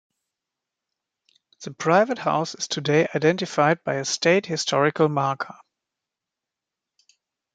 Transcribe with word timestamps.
The 1.61 1.69
private 1.75 2.17
house 2.17 2.55
is 2.55 2.67
today 2.67 3.07
identified 3.13 3.83
by 3.83 3.97
a 3.97 4.03
state 4.05 4.47
historical 4.47 5.09
marker. 5.09 5.53